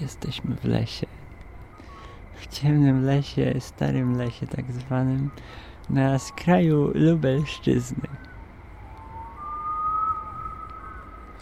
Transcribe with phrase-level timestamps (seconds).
[0.00, 1.06] Jesteśmy w lesie.
[2.34, 5.30] W ciemnym lesie, starym lesie tak zwanym,
[5.90, 8.08] na skraju Lubelszczyzny.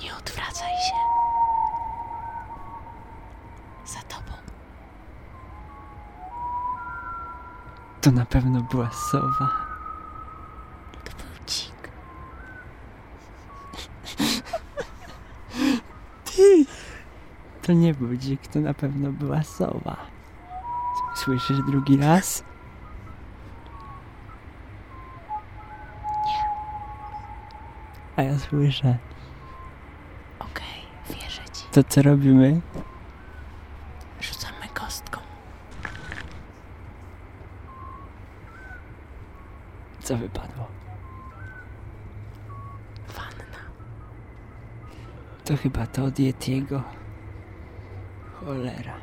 [0.03, 0.99] Nie odwracaj się.
[3.87, 4.33] Za tobą.
[8.01, 9.51] To na pewno była sowa.
[11.05, 11.91] To był dzik.
[16.25, 16.65] Ty!
[17.69, 19.97] To nie był dzik, to na pewno była sowa.
[21.17, 22.45] Słyszysz drugi raz?
[26.27, 26.45] Nie.
[28.17, 28.99] A ja słyszę.
[30.39, 31.65] Okej, wierzę ci.
[31.73, 32.61] To co robimy?
[34.21, 35.21] Rzucamy kostką.
[40.01, 40.67] Co wypadło?
[43.09, 43.59] Wanna.
[45.45, 46.83] To chyba to od Yetiego.
[48.49, 48.95] Cholera.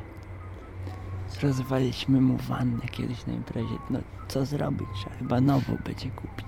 [1.42, 3.78] Rozwaliliśmy mu wannę kiedyś na imprezie.
[3.90, 4.88] No co zrobić?
[4.94, 6.46] Trzeba chyba nową będzie kupić.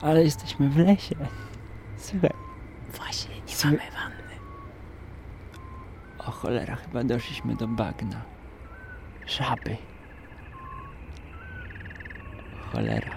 [0.00, 1.14] Ale jesteśmy w lesie.
[1.96, 2.30] Słuchaj.
[2.94, 4.34] Właśnie, nie Słuchaj- mamy wanny.
[6.18, 8.22] O cholera, chyba doszliśmy do bagna.
[9.26, 9.76] Żaby.
[12.72, 13.10] Cholera.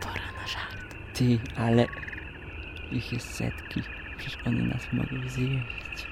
[0.00, 0.94] Pora na żart.
[1.14, 1.86] Ty, ale
[2.90, 3.82] ich jest setki.
[4.18, 6.06] Przecież one nas mogą zjeść.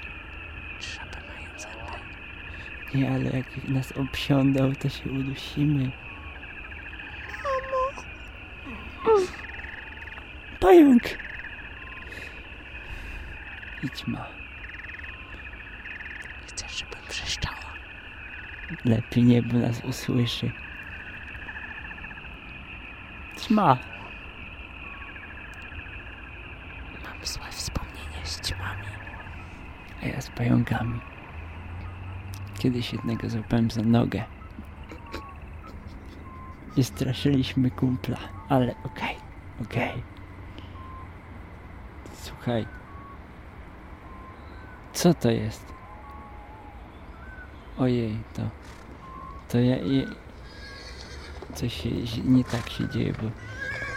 [2.95, 5.91] Nie, ale jak nas obsiądą, to się udusimy.
[10.61, 11.03] Pająk!
[13.83, 14.27] Idź ma.
[16.47, 17.73] Chcesz, żebym wrzeszczała?
[18.85, 20.53] Lepiej nie, bo nas usłyszy.
[23.41, 23.79] Ćma!
[27.05, 28.87] Mam złe wspomnienie z ćmami.
[30.03, 31.01] A ja z pająkami.
[32.59, 34.25] Kiedyś jednego złapałem za nogę.
[36.77, 39.17] I straszyliśmy kumpla, ale okej,
[39.63, 40.03] okej.
[42.23, 42.67] Słuchaj.
[44.93, 45.67] Co to jest?
[47.79, 48.43] Ojej, to...
[49.49, 49.77] To ja...
[49.77, 50.07] ja
[51.55, 51.91] coś się
[52.25, 53.31] nie tak się dzieje, bo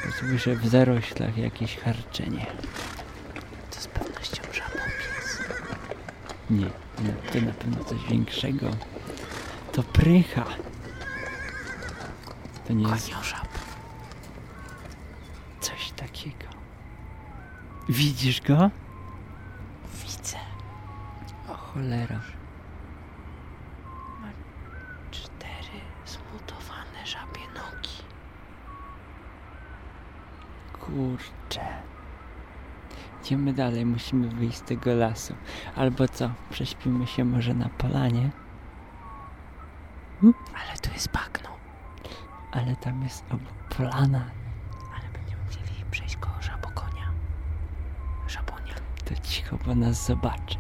[0.06, 2.46] bo słyszę w zaroślach jakieś harczenie.
[3.72, 5.44] To z pewnością żabopies.
[6.50, 6.70] Nie,
[7.02, 8.70] to na, to na pewno coś większego.
[9.72, 10.46] To prycha.
[12.68, 13.48] To nie jest Koniożab.
[15.62, 16.48] coś takiego.
[17.90, 18.70] Widzisz go?
[20.06, 20.38] Widzę.
[21.50, 22.22] O cholera.
[24.22, 24.28] Ma
[25.12, 27.98] cztery zmutowane żabie nogi.
[30.80, 31.71] Kurczę.
[33.32, 35.36] Idziemy dalej, musimy wyjść z tego lasu.
[35.76, 38.30] Albo co, prześpimy się może na polanie?
[40.54, 41.50] Ale tu jest bagno.
[42.52, 44.26] Ale tam jest obok polana.
[44.96, 47.12] Ale będziemy musieli przejść koło żabokonia.
[48.28, 48.76] Żabonia.
[49.06, 50.58] To cicho, bo nas zobaczy.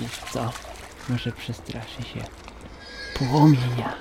[0.00, 0.52] Wiesz co?
[1.08, 2.20] Może przestraszy się
[3.18, 3.92] płomienia.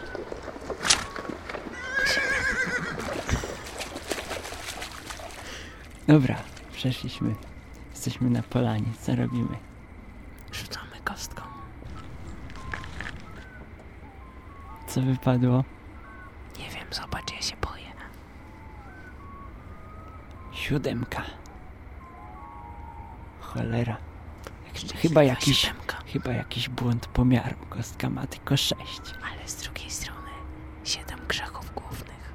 [6.08, 6.36] Dobra,
[6.74, 7.36] przeszliśmy.
[7.92, 8.86] Jesteśmy na polanie.
[9.02, 9.58] Co robimy?
[10.52, 11.42] Rzucamy kostką.
[14.88, 15.64] Co wypadło?
[16.60, 17.86] Nie wiem, zobacz, ja się boję.
[20.52, 21.24] Siódemka.
[23.40, 23.98] Cholera.
[24.96, 25.98] Chyba jakiś, siódemka.
[26.06, 27.56] chyba jakiś błąd pomiaru.
[27.70, 29.02] Kostka ma tylko sześć.
[29.32, 30.30] Ale z drugiej strony
[30.84, 32.34] siedem grzechów głównych.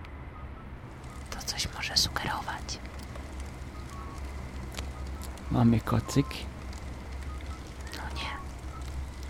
[1.30, 2.78] To coś może sugerować.
[5.60, 6.26] Mamy kocyk.
[7.96, 8.30] No nie,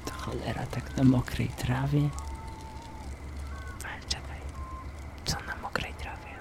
[0.05, 2.09] To cholera tak na mokrej trawie.
[3.85, 4.39] ale czekaj.
[5.25, 6.35] Co na mokrej trawie?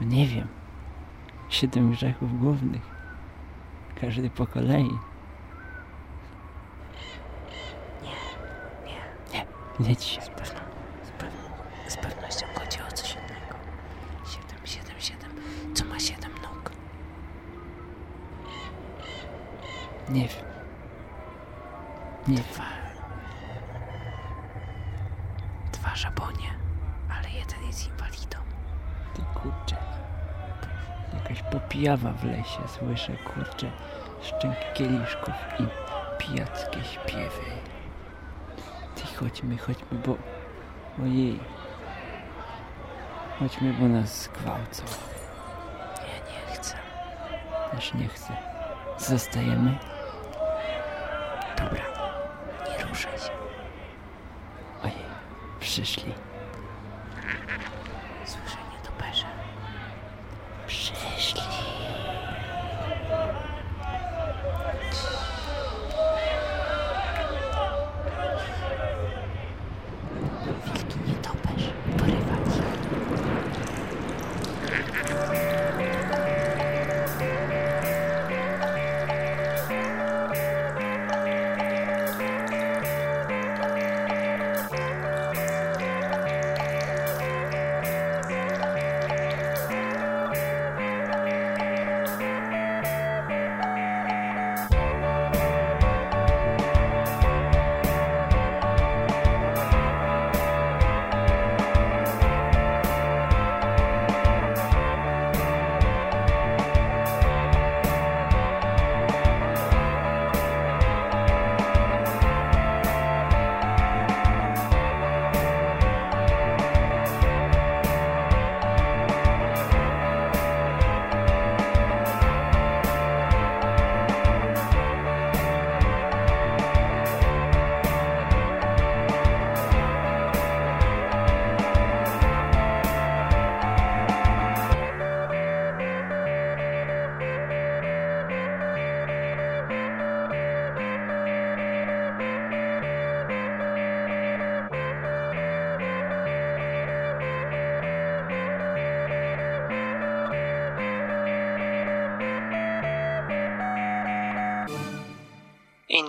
[0.00, 0.48] No nie wiem.
[1.48, 2.82] Siedem grzechów głównych.
[4.00, 4.90] Każdy po kolei.
[8.02, 8.16] Nie,
[9.32, 9.46] Nie,
[9.88, 10.24] nie dzisiaj.
[10.24, 10.60] z, pewno,
[11.04, 11.32] z, pew,
[11.88, 13.54] z pewnością chodzi o coś innego.
[14.26, 15.30] Siedem, siedem, siedem.
[15.74, 16.70] Co ma siedem nóg?
[20.10, 20.44] Nie wiem.
[22.28, 22.36] Nie.
[22.36, 22.64] Dwa.
[25.72, 26.50] Dwa żabonie,
[27.18, 28.38] ale jeden jest inwalidą.
[29.14, 29.76] Ty kurczę.
[31.14, 32.68] Jakaś popijawa w lesie.
[32.68, 33.70] Słyszę kurczę
[34.22, 35.66] szczęk kieliszków i
[36.18, 37.44] pijackie śpiewy.
[38.94, 40.16] Ty chodźmy, chodźmy, bo...
[41.02, 41.40] Ojej.
[43.38, 44.84] Chodźmy, bo nas zgwałcą.
[45.96, 46.76] Ja nie chcę.
[47.72, 48.36] Też nie chcę.
[48.98, 49.78] Zostajemy?
[51.64, 51.84] Dobra,
[52.68, 53.30] nie ruszaj się.
[54.82, 54.96] Ojej,
[55.60, 56.12] przyszli.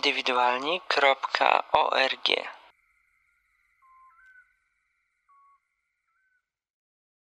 [0.01, 2.27] Indywidualni.org